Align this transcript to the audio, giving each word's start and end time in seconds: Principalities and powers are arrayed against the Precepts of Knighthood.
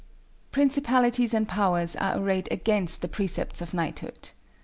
Principalities 0.51 1.31
and 1.31 1.47
powers 1.47 1.95
are 1.97 2.17
arrayed 2.17 2.47
against 2.51 3.03
the 3.03 3.07
Precepts 3.07 3.61
of 3.61 3.71
Knighthood. 3.71 4.29